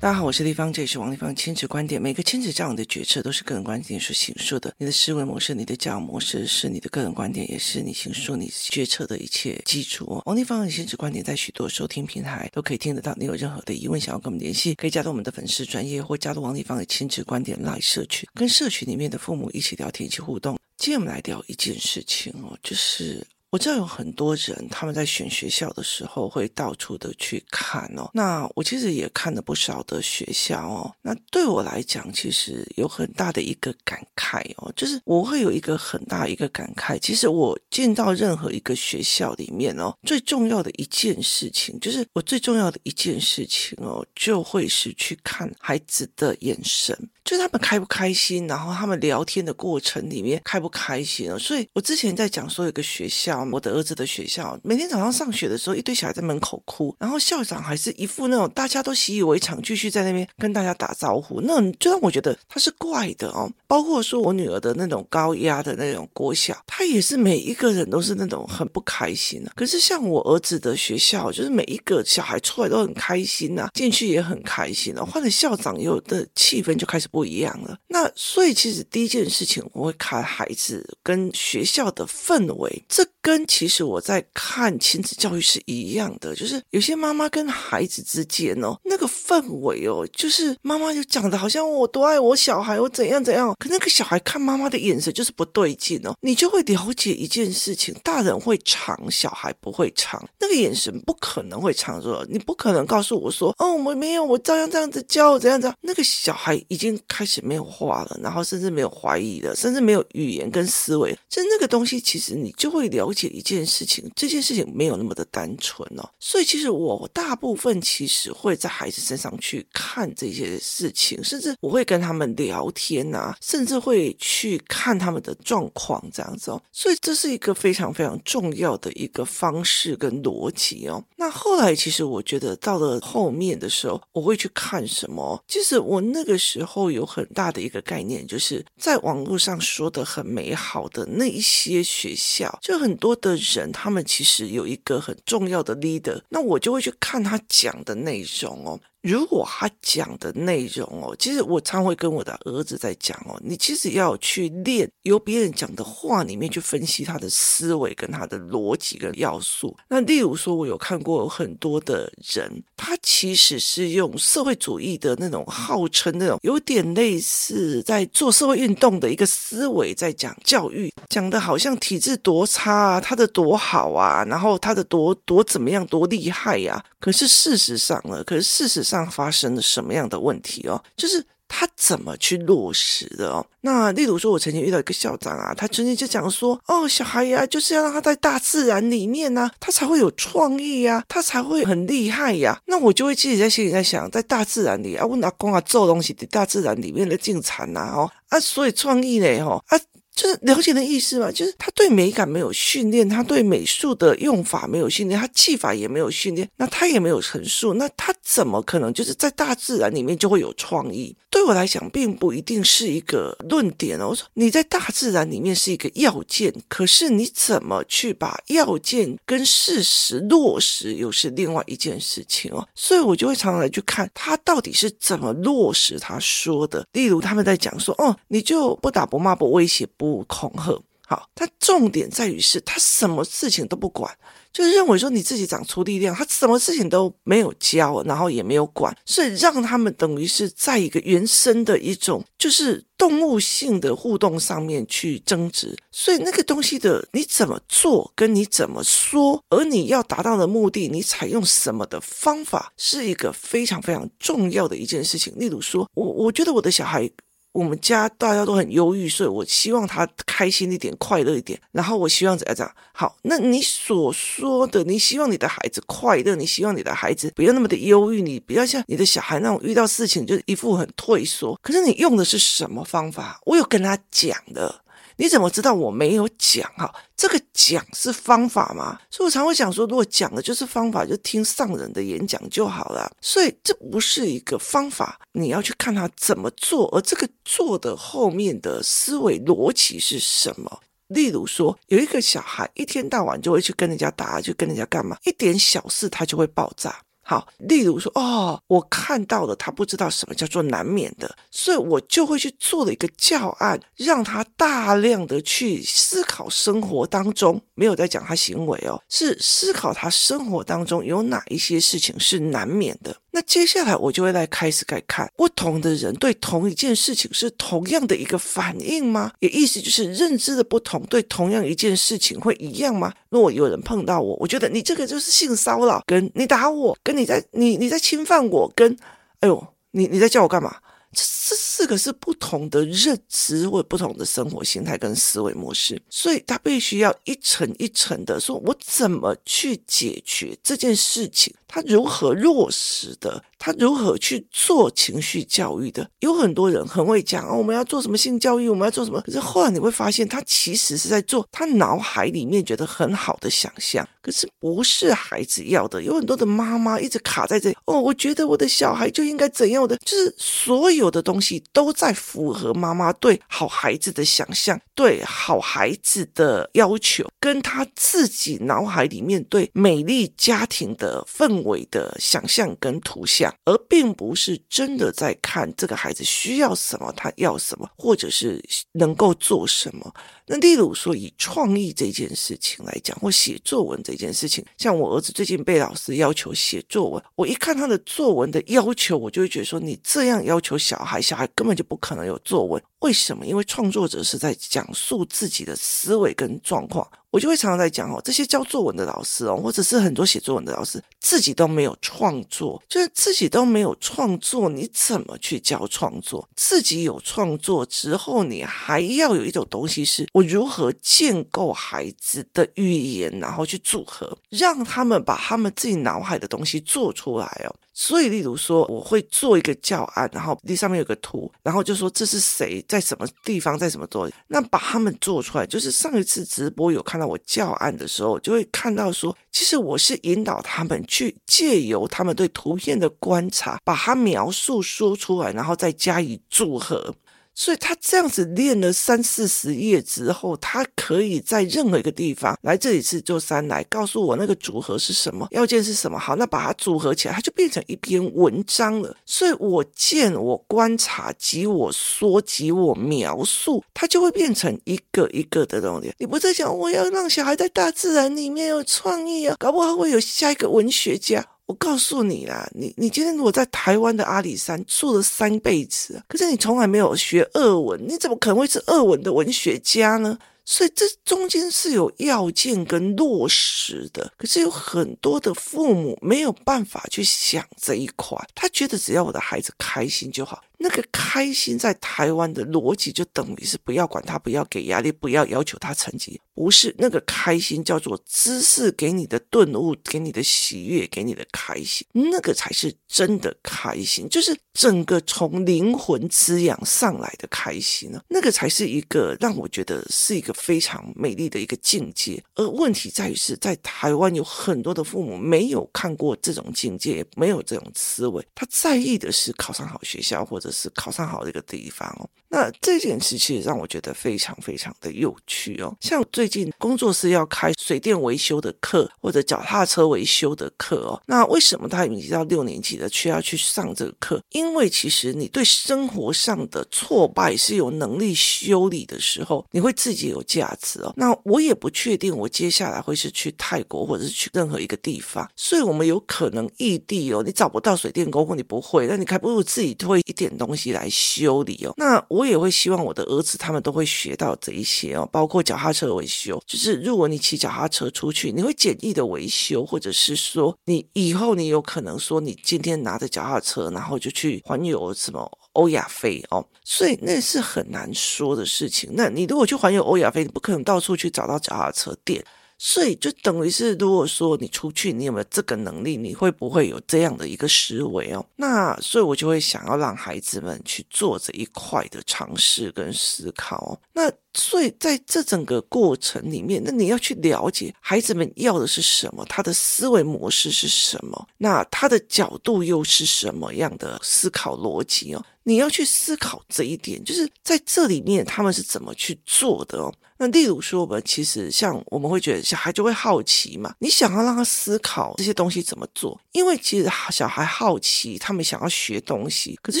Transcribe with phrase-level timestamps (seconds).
[0.00, 2.02] 大家好，我是丽芳，这里是王丽芳亲子观点。
[2.02, 4.74] 每个亲子这样的决策都是个人观点所形塑的。
[4.76, 10.20] 你的思维模式、你的教养模式是你的个人观点，也是你形塑你决策的一切基础。
[10.26, 13.14] 王丽芳的亲子观点在许多收听平台都可以听得到。
[13.16, 20.58] 你有任何的疑问想要跟我们联系，可以加入我们的粉丝专业或加入王丽芳的亲子观点 Live 社群，跟社群里面的父母一起聊天、一起互动。
[20.76, 23.24] 今天我们来聊一件事情哦，就是。
[23.52, 30.90] 我知道有很多人他们在选学校的时候会到处的去看哦，那我其实也看了不少的学校哦。
[31.02, 36.98] 那对我来讲，其实有很大的一个感慨哦，就是我会有一个很大一个感慨。
[36.98, 46.98] 其实我进到任何一个学校里面哦，最重要的一件事情，就是我最重要的一件事情哦，就会是去看孩子的眼神。
[47.24, 51.38] 就是他们开不开心，然后他们聊天的过程里面开不开心哦。
[51.38, 63.48] 所以我之前在讲说，有一个学校，我的儿子的学校，每天早上上学的时候，一堆小孩在门口哭，然后校长还是一副那种大家都习以为常，继续在那边跟大家打招呼，那就让我觉得他是怪的哦。
[63.68, 69.52] 包括说我女儿的那种高压的那种国小，他也是每一个人都是那种很不开心的。
[69.54, 77.08] 可是像我儿子的学校，就是每一个小孩出来都很开心呐，进去也很开心了，换了校长，有的气氛就开始。
[77.12, 106.98] 不一样了，那所以其实第一件事情，我会看孩子跟学校的氛围，这跟跟其实我在看亲子教育是一样的，就是有些妈妈跟孩子之间哦，那个氛围哦，就是妈妈就讲的好像我多爱我小孩，我怎样怎样，可那个小孩看妈妈的眼神就是不对劲哦，你就会了解一件事情，大人会藏，小孩不会藏，那个眼神不可能会藏着，你不可能告诉我说，哦，我没有，我照样这样子教，怎样怎样，那个小孩已经。
[107.08, 111.16] 开始没有话了，然后甚至没有怀疑了，甚至没有语言跟思维。
[111.28, 116.08] 就那个东西，其实你就会了解一件事情，这件事情没有那么的单纯哦。
[116.20, 126.62] 所以其实我大部分其实会在孩子身上去看这些事情，甚至我会跟他们聊天啊，甚至会去看他们的状况这样子哦。
[126.70, 131.02] 所以这是一个非常非常重要的一个方式跟逻辑哦。
[131.16, 135.42] 那后来其实我觉得到了后面的时候，我会去看什么？
[135.48, 136.92] 其实我那个时候。
[136.92, 148.80] 有很大的一个概念，就是在网络上说的很美好的那一些学校，就很多的人，他们其实有一个很重要的 leader，那我就会去看他讲的内容哦。
[149.02, 159.76] 如果他讲的内容哦，其实我常会跟我的儿子在讲哦，你其实要去练由别人讲的话里面去分析他的思维跟他的逻辑跟要素。
[159.88, 178.91] 那例如说，我有看过很多的人，他其实是用社会主义的那种号称那种有点类似在做社会运动的一个思维在讲教育，讲的好像体制多差啊，他的多好啊，然后他的多多怎么样多厉害呀，可是事实上呢，可是事实上。
[179.00, 180.82] 上发生了什么样的问题哦？
[180.96, 183.46] 就是他怎么去落实的哦？
[183.62, 199.78] 那例如说，我曾经遇到一个校长啊，他曾经就讲说：“哦，小孩呀，就是要让他在大自然里面呢、啊，他才会有创意呀，他才会很厉害呀。”那我就会自己在心里在想，在大自然里啊，我哪光啊做东西的大自然里面的进产呐哦啊，所以创意呢哦啊。
[200.14, 211.16] 就是了解的意思嘛，就是他对美感没有训练，他对美术的用法没有训练，他技法也没有训练，那他也没有陈述，那他怎么可能就是在大自然里面就会有创意？
[211.42, 214.10] 对我来讲，并不一定是一个论点哦。
[214.10, 222.64] 我说你在大自然里面是一个要件，可是你怎么去把要件跟事实落实，又是另外一件事情哦。
[222.76, 226.86] 所以我就会常常来去看他到底是怎么落实他说的。
[226.92, 229.84] 例如他们在讲说，哦，你就不打不骂不威胁。
[229.96, 234.16] 不恐吓，好，他重点在于是，他什么事情都不管，
[234.52, 255.32] 就是认为说你自己长出力量，他什么事情都没有教，然后也没有管，所以让他们等于是在一个原生的一种就是动物性的互动上面去争执，所以那个东西的你怎么做跟你怎么说，而你要达到的目的，你采用什么的方法，是一个非常非常重要的一件事情。
[255.36, 257.10] 例如说，我我觉得我的小孩。
[257.52, 261.60] 我们家大家都很忧郁，所以我希望他开心一点，快乐一点。
[261.70, 262.74] 然后我希望怎样怎样？
[262.92, 271.58] 好，那你所说的，你希望你的孩子快乐，你希望你的孩子不要那么的忧郁，你不要像你的小孩那种遇到事情就一副很退缩。
[271.62, 273.38] 可是你用的是什么方法？
[273.44, 274.81] 我有跟他讲的。
[275.16, 276.70] 你怎么知道我没有讲？
[276.76, 278.98] 哈，这个讲是方法吗？
[279.10, 283.10] 所以我常会讲说，如果讲的就是方法，就听上人的演讲就好了。
[283.20, 290.80] 所以这不是一个方法，你要去看他怎么做，而这个做的后面的思维逻辑是什么？
[291.08, 295.16] 例如说，有一个小孩一天到晚就会去跟人家打，就跟人家干嘛？
[295.24, 297.02] 一点小事他就会爆炸。
[297.32, 313.16] 好，例如说，哦，我看到了他不知道什么叫做难免的，所以我就会去做了一个教案，让他大量的去思考生活当中，没有在讲他行为哦，是思考他生活当中有哪一些事情是难免的。
[313.34, 319.32] 那接下来我就会来开始来看，不同的人对同一件事情是同样的一个反应吗？
[319.40, 323.12] 也意思就是认知的不同，对同样一件事情会一样吗？
[323.30, 328.94] 如果有人碰到我，我觉得你这个就是性骚扰，跟你打我，跟你在你你在侵犯我，跟
[329.40, 330.76] 哎呦，你你在叫我干嘛？
[331.14, 341.54] 这这四个是不同的认知或者不同的生活心态跟思维模式，所以他必须要一层一层的说，我怎么去解决这件事情。
[341.66, 343.42] 他如何落实的？
[343.58, 346.06] 他如何去做情绪教育的？
[346.20, 349.18] 有很多人很会讲哦，我们要做什么性教育，我们要做什么？
[349.22, 356.02] 可是后来你会发现，他其实是在做他脑海里面觉得很好的想象，可是不是孩子要的。
[356.02, 371.82] 有很多的妈妈一直卡在这里哦，我觉得我的小孩就应该怎样的，就是所有的东西都在符合妈妈对好孩子的想象，对好孩子的要求，跟他自己脑海里面对美丽家庭的氛围。
[371.90, 380.10] 的想象跟图像，而并不是真的在看这个孩子需要什么，他要什么，或者是能够做什么。
[380.52, 392.82] 那例如说，以创意这件事情来讲，或写作文这件事情，像我儿子最近被老师要求写作文，我一看他的作文的要求，我就会觉得说，你这样要求小孩，小孩根本就不可能有作文。
[393.02, 393.46] 为什么？
[393.46, 397.06] 因为创作者是在讲述自己的思维跟状况。
[397.30, 406.46] 我就会常常在讲哦，这些教作文的老师哦，或者是很多写作文的老师，自己都没有创作，就是自己都没有创作，你怎么去教创作？
[406.54, 417.74] 自己有创作之后，你还要有一种东西是，我如何建构孩子的语言，然后去组合，让他们把他们自己脑海的东西做出来哦。
[417.94, 425.66] 所以，例如说，我会做一个教案，然后那上面有个图，然后就说这是谁在什么地方在什么做，那把他们做出来。
[425.66, 437.14] 就是上一次直播有看到我教案的时候，就会看到说，其实我是引导他们去借由他们对图片的观察，把它描述说出来，然后再加以组合。
[437.54, 446.18] 所以他这样子练了三四十页之后，他可以在任何一个地方来这里是做三来告诉我那个组合是什么，要件是什么。
[446.18, 449.14] 好，那把它组合起来，它就变成一篇文章了。
[449.26, 456.12] 所以我见、我观察及我说及我描述，它就会变成一个一个的东西。
[456.18, 461.46] 你不在讲我要让小孩在大自然里面有创意啊，搞不好会有下一个文学家。
[461.72, 470.38] 我告诉你啦，你你今天如果在台湾的阿里山住了三辈子，可是你从来没有学俄文，你怎么可能会是俄文的文学家呢？
[470.66, 480.62] 所以这中间是有要件跟落实的，可是有很多的父母没有办法去想这一块，他觉得只要我的孩子开心就好。
[480.82, 486.40] 那个开心在台湾的逻辑就等于是不要管他，不要给压力，不要要求他成绩。
[486.54, 498.20] 不是那个开心叫做知识给你的顿悟，给你的喜悦，给你的开心，那个才是真的开心，就是整个从灵魂滋养上来的开心呢。
[498.28, 502.42] 那个才是一个让我觉得是一个非常美丽的一个境界。
[502.56, 510.71] 而问题在于是在台湾有很多的父母没有看过这种境界，没有这种思维，他在意的是考上好学校或者。
[510.72, 515.94] 是考上好的一个地方哦，那这件事其实让我觉得非常非常的有趣哦。
[516.00, 524.42] 像最近工作室要开水电维修的课，或者脚踏车维修的课哦，那为什么他已经到六年级了，却要去上这个课？
[524.50, 531.12] 因为其实你对生活上的挫败是有能力修理的时候，你会自己有价值哦。
[531.16, 540.52] 那我也不确定我接下来会是去泰国，或者是去任何一个地方，所以我们有可能异地哦，你找不到水电工或你不会，那你还不如自己会一点。
[540.64, 559.10] 东西来修理哦，那我也会希望我的儿子他们都会学到这一些哦，包括脚踏车维修，就是如果你骑脚踏车出去，你会简易的维修，或者是说你以后你有可能说你今天拿着脚踏车，然后就去环游什么欧亚非哦，所以那是很难说的事情。
[559.14, 562.44] 那你如果去环游欧亚非，你不可能到处去找到脚踏车店。
[562.84, 566.16] 所以就等于是，如果说你出去，你有没有这个能力？
[566.16, 568.44] 你会不会有这样的一个思维哦？
[568.56, 573.96] 那所以，我就会想要让孩子们去做这一块的尝试跟思考。
[574.12, 585.44] 那所以在这整个过程里面，那你要去了解孩子们要的是什么，他的思维模式是什么，那他的角度又是什么样的思考逻辑哦？
[585.62, 590.12] 你要去思考这一点，就是在这里面他们是怎么去做的哦。
[590.42, 600.00] 那例如说，我们其实像我们会觉得小孩就会好奇嘛，你想要让他思考这些东西怎么做，因为其实小孩好奇，他们想要学东西，可是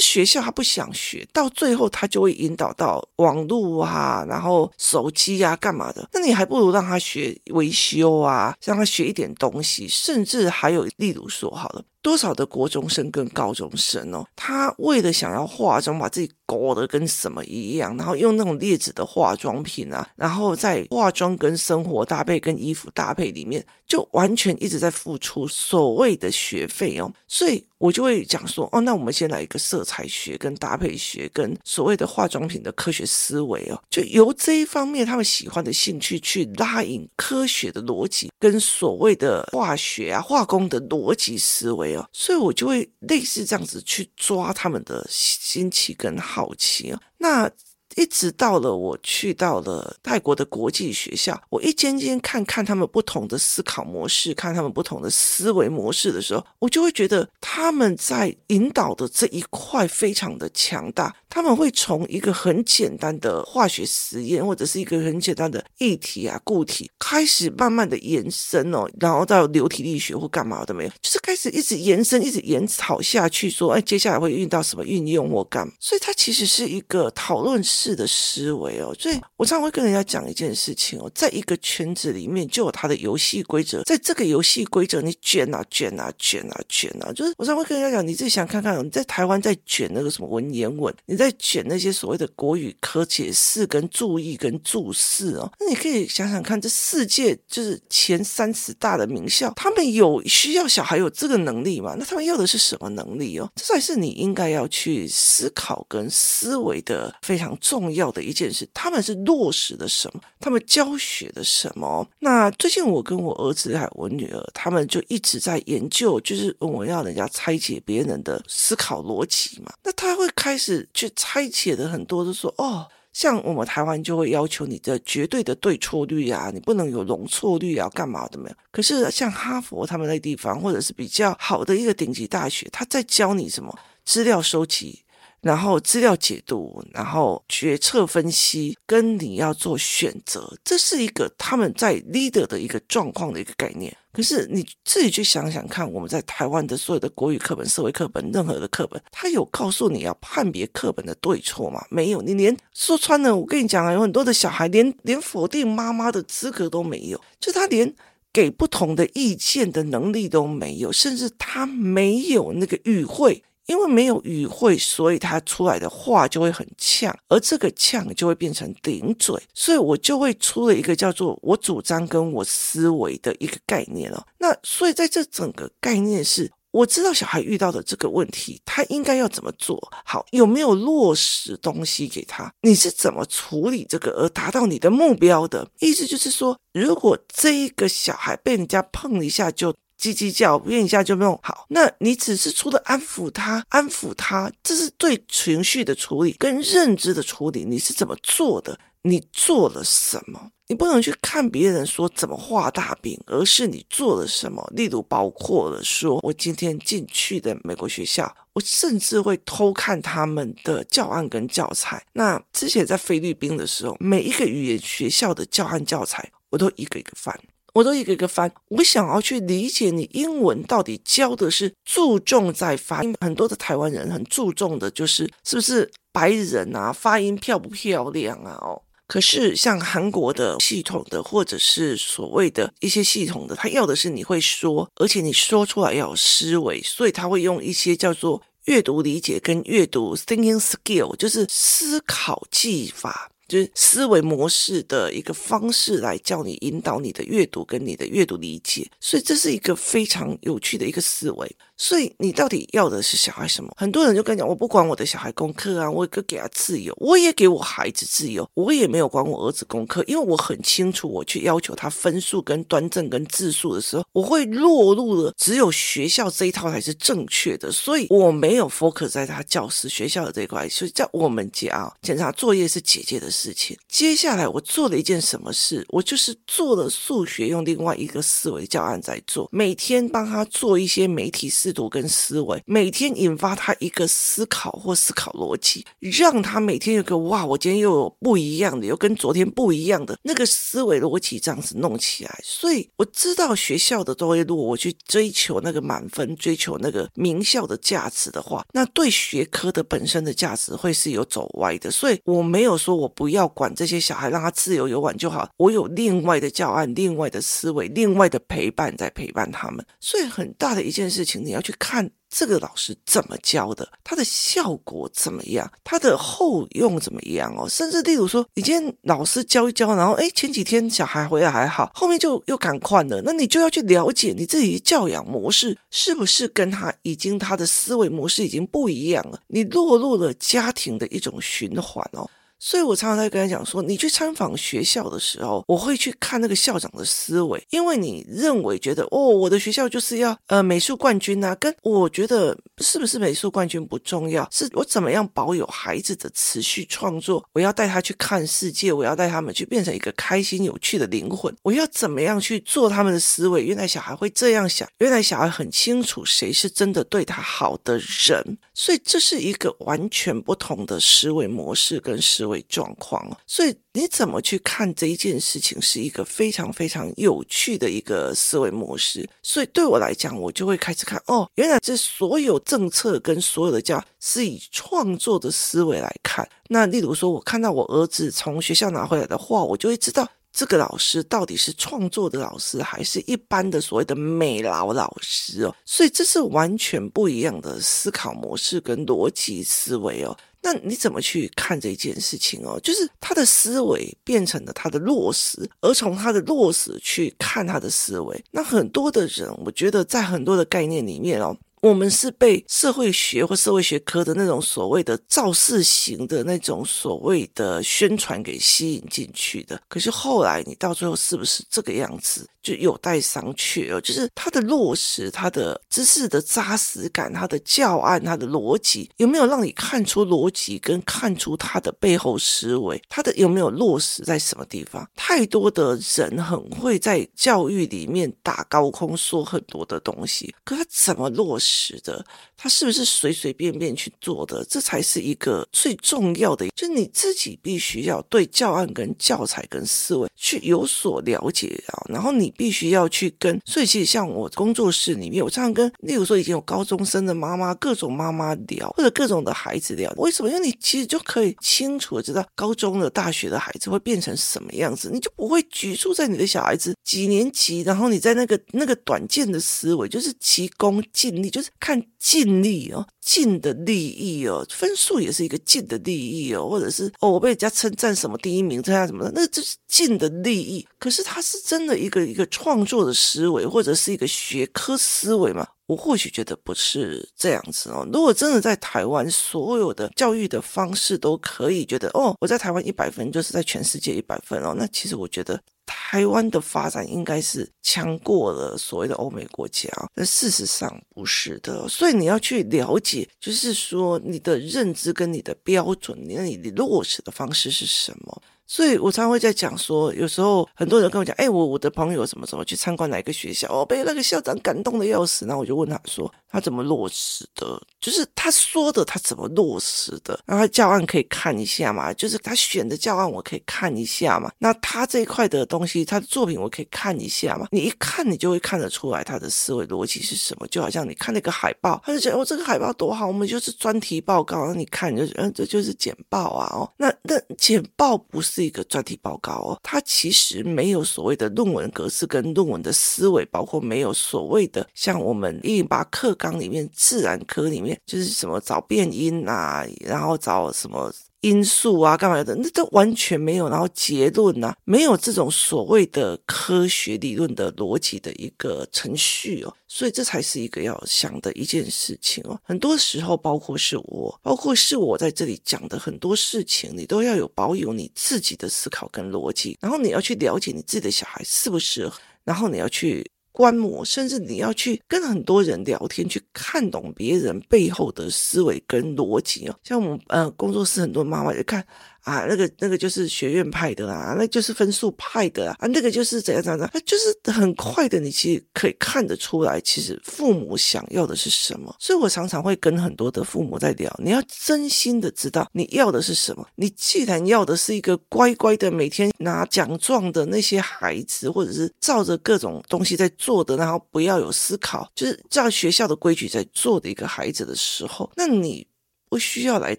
[0.00, 6.08] 学校他不想学，到最后他就会引导到网络啊，然后手机啊，干嘛的？
[6.12, 11.84] 那你还不如让他学维修啊，让他学一点东西，甚至还有例如说好了。
[12.02, 27.66] 多少的国中生跟高中生哦，他为了想要化妆，把自己搞得跟什么一样，然后用那种劣质的化妆品啊，然后在化妆跟生活搭配跟衣服搭配里面，就完全一直在付出所谓的学费哦，所以。
[27.82, 47.50] 我就会讲说，哦，那我们先来一个色彩学跟搭配学跟所谓的化妆品的科学思维哦，就由这一方面他们喜欢的兴趣去拉引科学的逻辑跟所谓的化学啊化工的逻辑思维哦，所以我就会类似这样子去抓他们的新奇跟好奇哦，那。
[47.96, 61.14] 一直到了我去到了泰国的国际学校，我一间间看看他们不同的思考模式，看他们不同的思维模式的时候，我就会觉得他们在引导的这一块非常的强大。
[61.28, 75.72] 他们会从一个很简单的化学实验，或者是一个很简单的液体啊、固体，开始慢慢的延伸哦，然后到流体力学或干嘛都没有，就是开始一直延伸，一直研讨下去，说，哎，接下来会运到什么运用或干嘛？
[75.80, 78.94] 所以它其实是一个讨论式的思维哦。
[78.98, 91.16] 所以我常会跟人家讲一件事情哦，在一个圈子里面就有它的游戏规则，在这个游戏规则，你卷啊卷啊卷啊卷啊，就是我常会跟人家讲，你自己想看看，你在台湾在卷那个什么文言文，你。
[91.22, 101.94] 在卷那些所谓的国语科解释跟注意跟注释哦，那你可以想想看，这世界就是前三十大的名校，他们有需要小孩有这个能力吗？
[101.96, 103.48] 那他们要的是什么能力哦？
[103.54, 108.68] 这才是你应该要去思考跟思维的非常重重要的一件事。
[108.74, 110.20] 他们是落实了什么？
[110.38, 112.06] 他们教学的什么？
[112.18, 119.72] 那最近我跟我儿子还有我女儿，他们就一直在研究，就是我要人家拆解别人的思考逻辑嘛。
[119.82, 121.10] 那他会开始去。
[121.14, 128.56] 拆解的很多都说哦，像我们台湾就会要求你的绝对的对错率啊，你不能有容错率啊，干嘛的没有？
[128.72, 133.72] 可是像哈佛他们那地方，或者是比较好的一个顶级大学，他在教你什么
[134.04, 135.00] 资料收集。
[135.42, 143.94] 然后资料解读，然后决策分析，跟你要做选择，这是一个他们在 leader 的一个状况的一个概念。
[144.12, 151.84] 可是你自己去想想看，我们在台湾的所有的国语课本、社会课本、任何的课本，他有告诉你要判别课本的对错吗？
[151.90, 152.22] 没有。
[152.22, 157.92] 你连说穿了，我跟你讲啊，有很多的小孩连连否定妈妈的资格都没有，就他连
[158.32, 163.42] 给不同的意见的能力都没有，甚至他没有那个语汇。
[163.66, 174.26] 因为没有语汇，所以他出来的话就会很呛，而这个呛就会变成顶嘴，所以我就会出了一个叫做“我主张跟我思维”的一个概念了。
[174.38, 180.26] 那所以在这整个概念是，我知道小孩遇到的这个问题，他应该要怎么做好？
[180.32, 182.52] 有没有落实东西给他？
[182.62, 185.68] 你是怎么处理这个而达到你的目标的？
[185.78, 189.72] 意思就是说，如果这一个小孩被人家碰一下就。
[190.02, 191.66] 叽叽叫，变一下就弄好。
[191.68, 197.64] 那你只是除了安抚他，安抚他，这是对情绪的处理跟认知的处理。
[197.64, 198.76] 你是怎么做的？
[199.04, 200.50] 你做了什么？
[200.68, 204.66] 你不能去看别人说怎么画大饼，而是你做了什么。
[204.74, 212.04] 例如，包括了说我今天进去的美国学校，我甚至会偷看他们的教案跟教材。
[212.12, 217.38] 那之前在菲律宾的时候，每一个语言学校的教案教材，我都一个一个翻。
[217.74, 228.58] 我都一个一个翻，我想要去理解你英文到底教的是注重在发音，很多的台湾人很注重的就是是不是白人啊，发音漂不漂亮啊？
[228.60, 243.30] 哦，可是像韩国的系统的，或者是所谓的一些系统的，他要的是你会说，而且你说出来要有思维，所以他会用一些叫做阅读理解跟阅读 thinking skill，就是思考技法。
[243.52, 251.56] 就是思维模式的一个方式来教你引导你的阅读跟你的阅读理解，所以这是一个非常有趣的一个思维。
[251.76, 253.70] 所以你到底要的是小孩什么？
[253.76, 270.66] 很多人就跟你讲，我不管我的小孩功课啊，我也给他自由，我也给我孩子自由，我也没有管我儿子功课，因为我很清楚，我去要求他分数跟端正跟字数的时候，我会落入了只有学校这一套才是正确的，所以我没有 focus 在他教室学校的这一块。
[270.70, 273.41] 所以在我们家，检查作业是姐姐的事。
[273.42, 273.76] 事情。
[273.88, 275.84] 接下来我做了一件什么事？
[275.88, 292.40] 我就是做了数学用另外一个思维教案在做，每天帮他做一些媒体识读跟思维，每天引发他一个思考或思考逻辑，让他每天有个哇，我今天又有不一样的，又跟昨天不一样的那个思维逻辑这样子弄起来。
[292.44, 301.90] 所以我知道学校的都会，如果我去追求那个满分，追求那个名校的价值的话，那对学科的本身的价值会是有走歪的。
[301.90, 305.48] 所以我没有说我不不要管这些小孩，让他自由游玩就好。
[305.56, 309.86] 我有另外的教案，另外的思维，另外的陪伴在陪伴他们。
[310.00, 312.10] 所以很大的一件事情，你要去看。
[312.34, 313.86] 这个老师怎么教的？
[314.02, 315.70] 他的效果怎么样？
[315.84, 317.68] 他的后用怎么样哦？
[317.68, 329.38] 甚至例如说，你今天老师教一教，然后哎，前几天小孩回来还好，后面就又赶快了，那你就要去了解你自己的教养模式是不是跟他已经他的思维模式已经不一样了？
[329.48, 332.26] 你落入了家庭的一种循环哦。
[332.64, 353.64] 所以我常常在跟他讲说，你去参访学校的时候，我会去看那个校长的思维，因为你认为觉得哦，我的学校就是要呃美术冠军啊，跟我觉得是不是美术冠军不重要，是我怎么样保有孩子的持续创作，我要带他去看世界，我要带他们去变成一个开心有趣的灵魂，我要怎么样去做他们的思维？
[353.64, 362.51] 原来小孩会这样想，原来小孩很清楚谁是真的对他好的人，所以这是一个完全不同的思维模式跟思维。
[362.52, 369.28] 为状况，所以你怎么去看这一件事情，是一个非常非常有趣的一个思维模式。
[369.42, 376.48] 所以对我来讲，我就会开始看，哦，原来这所有政策跟所有的教是以创作的思维来看。
[376.68, 385.74] 那例如说，我看到我儿子从学校拿回来的画，我就会知道这个老师到底是创作的老师，还是一般的所谓的美劳老师哦。
[385.84, 390.36] 所以这是完全不一样的思考模式跟逻辑思维哦。
[390.62, 392.78] 那你怎么去看这件事情哦？
[392.80, 398.44] 就是他的思维变成了他的落实，而从他的落实去看他的思维。
[398.50, 401.56] 那很多的人，我觉得在很多的概念里面哦。
[401.82, 414.00] 我们是被社会学或社会学科的那种所谓的造势型的那种所谓的宣传给吸引进去的，可是后来你到最后是不是这个样子，就有待商榷哦。
[414.00, 423.00] 就是它的落实、它的知识的扎实感、它的教案、它的逻辑，有没有让你看出逻辑跟看出它的背后思维？
[423.08, 425.08] 它的有没有落实在什么地方？
[425.16, 432.00] 太多的人很会在教育里面打高空，说很多的东西，可他怎么落实？
[432.02, 432.24] 的，
[432.56, 434.64] 他是不是随随便便去做的？
[434.64, 442.02] 这才是一个最重要的，就是你自己必须要对教案、跟教材、跟思维去有所了解啊。
[442.08, 450.12] 然后你必须要去跟，所以其实像我工作室里面，我常常跟，例如说已经有高中生的妈妈、各种妈妈聊，或者各种的孩子聊。
[450.16, 450.48] 为什么？
[450.48, 461.68] 因为你其实就可以清楚的知道高中的、大学的孩子会变成什么样子，你就不会局促在你的小孩子几年级，然后你在那个那个短见的思维，就是急功近利，就是。
[461.80, 470.84] 看尽力哦，尽的利益哦，分数也是一个尽的利益哦，或者是哦，我被人家称赞什么第一名，这样什么的，那这是尽的利益。
[470.98, 475.66] 可是他是真的一个一个创作的思维，或者是一个学科思维吗？
[475.86, 478.06] 我或许觉得不是这样子哦。
[478.12, 485.60] 如果真的在台湾，所有的教育的方式都可以觉得哦，我在台湾一百分就是在全世界一百分哦，那其实我觉得。
[485.94, 491.86] 台湾的发展应该是强过了所谓的欧美国家，但事实上不是的。
[491.88, 498.42] 所以你要去了解，就是说你的认知跟你的标准，你你落实的方式是什么。
[498.66, 505.44] 所以我常常会在讲说，有时候很多人跟我讲，哎，我我的朋友怎么怎么去参观哪个学校，哦，被那个校长感动的要死。
[505.44, 507.80] 然后我就问他说，他怎么落实的？
[508.00, 510.38] 就是他说的，他怎么落实的？
[510.46, 512.12] 然后他教案可以看一下嘛？
[512.14, 514.50] 就是他选的教案我可以看一下嘛？
[514.58, 517.66] 那他这一块的东西，他的作品我可以看一下嘛？
[517.70, 520.66] 你一看，你就会看得出来他的思维逻辑是什么。
[520.68, 524.66] 就好像你看那个海报，他就讲哦，这个海报多好，我们就是专题报告。
[524.66, 528.62] 那你看，就嗯，这就是简报啊，哦，那那简报不是。
[528.62, 541.12] 一个专题报告哦，它其实没有所谓的论文格式跟论文的思维，包括没有所谓的像我们一零八课纲里面自然科里面就是什么找变因啊，然后找什么。
[541.42, 542.54] 因素啊，干嘛的？
[542.54, 543.68] 那都完全没有。
[543.68, 549.74] 然后结论啊，没有这种所谓的科学理论的逻辑的一个程序哦。
[549.88, 552.56] 所以这才是一个要想的一件事情哦。
[552.62, 563.28] 很多时候，包括是我，包括是我在这里讲的很多事情，你都要有保有你自己的思考跟逻辑，然后你要去了解你自己的小孩适不适合，然后你要去。
[563.52, 569.78] 观摩，甚至你要去跟很多人聊天，去看懂别人背后的思维跟逻辑哦。
[569.84, 571.86] 像我们呃工作室很多妈妈就看
[572.22, 581.94] 啊，那个那个就是学院派的啊，那就是分数派的啊，啊，那个就是怎样怎样怎样，他就是很快的，你其实可以看得出来，其实父母想要的是什么。
[581.98, 586.66] 所以我常常会跟很多的父母在聊，你要真心的知道你要的是什么。
[586.76, 598.86] 你既然要的是一个乖乖的每天拿奖状的那些孩子，或者是照着各种东西在做的，然后不要有思考，就是照学校的规矩在做的一个孩子的时候，那你。
[599.32, 599.96] 不需要来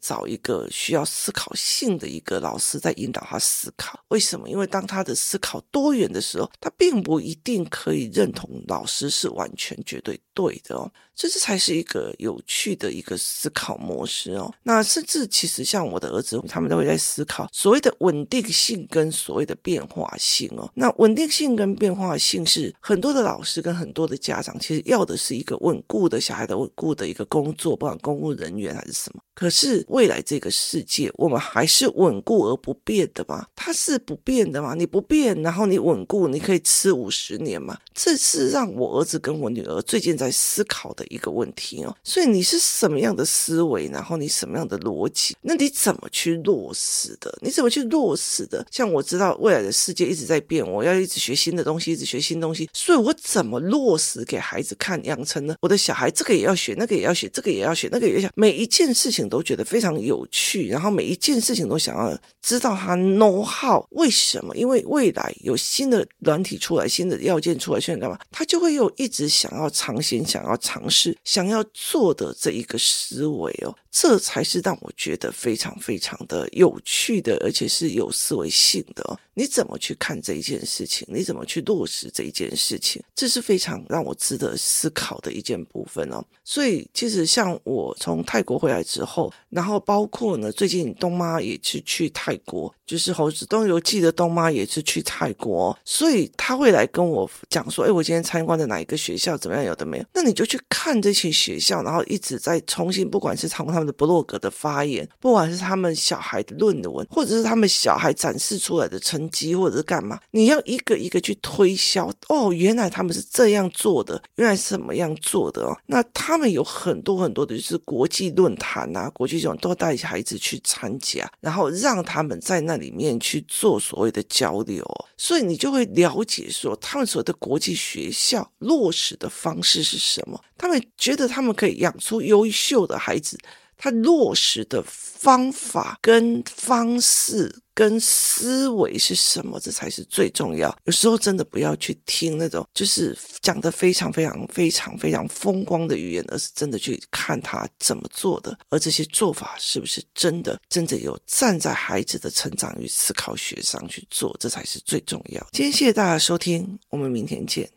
[0.00, 4.02] 找一个需要思考性的一个老师在引导他思考。
[4.08, 4.48] 为什么？
[4.48, 10.90] 因为当他的思考多元的时候，他并不一定可以认同老师是完全绝对对的哦。
[11.14, 14.50] 这这才是一个有趣的一个思考模式哦。
[14.62, 20.70] 那甚至其实像我的儿子，他们都会在思考所谓的稳定性跟所谓的变化性哦。
[20.74, 29.17] 那稳定性跟变化性是很多的老师跟很多的家长其实要的是一个稳固的小孩的稳固的一个工作，不管公务人员还是什么。
[29.34, 33.46] 可是未来这个世界，我们还是稳固而不变的吗？
[33.56, 34.74] 它是不变的吗？
[34.74, 37.76] 你不变，然后你稳固，你可以吃五十年吗？
[37.92, 41.04] 这是让我儿子跟我女儿最近在思考的。
[41.08, 47.34] 一个问题哦，所以你是什么样的思维，然后你什么样的逻辑，那你怎么去落实的？
[47.40, 48.66] 你怎么去落实的？
[48.70, 55.56] 像我知道未来的世界一直在变，我要一直学新的东西，一直学新东西，所以我怎么落实给孩子看，养成呢？
[55.62, 64.54] 我的小孩这个也要学，那个也要学，这个也要学，那个也要学，每一件事事情都觉得非常有趣，然后每一件事情都想要知道它 know how，为什么？
[64.54, 68.18] 因为未来有新的软体出来，新的要件出来，现在干嘛？
[68.30, 71.16] 他就会有一直想要尝鲜，想要尝试。
[71.24, 79.18] 想要做的这一个思维哦，这才是让我觉得非常非常的有趣的，而且是有思维性的。
[79.34, 81.04] 你怎么去看这一件事情？
[81.10, 83.02] 你怎么去落实这一件事情？
[83.16, 86.24] 这是非常让我值得思考的一件部分哦。
[86.44, 99.64] 所以，其实像我从泰国回来之后，然后包括呢，最近东妈也是去泰国，就是猴子东游记的东妈也是去泰国，所以他会来跟我讲说：“哎，我今天参观的哪一个学校怎么样？
[99.64, 109.28] 有的没有？”那你就去看这些学校，然后一直在重新，不管是从他们的部落格的发言，不管是他们小孩的论文，或者是他们小孩展示出来的成。
[109.28, 110.18] 绩或者是干嘛？
[110.30, 112.50] 你要一个一个去推销哦。
[112.50, 115.76] 原来他们是这样做的，原来是怎么样做的哦。
[115.84, 124.84] 那他们有很多很多的就是国际论坛啊，国际这种都带孩子去参加，然后让他们在那里面去做所谓的交流，
[125.16, 130.40] 所以你就会了解说，他们所谓的国际学校落实的方式是什么？
[130.56, 133.38] 他们觉得他们可以养出优秀的孩子。
[133.78, 139.58] 他落实的方法跟方式跟思维是什么？
[139.60, 140.76] 这才是最重要。
[140.84, 155.40] 有时候真的不要去听那种就是讲得非常非常非常非常风光的语言，而是真的去看他怎么做的，而这些做法是不是真的真的有站在孩子的成长与思考学上去做，这才是最重要。
[155.52, 157.70] 今天谢谢大家收听，我们明天见。